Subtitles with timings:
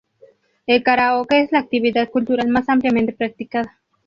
[0.65, 3.79] El karaoke es la actividad cultural más ampliamente practicada.